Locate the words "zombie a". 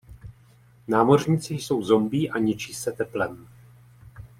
1.83-2.39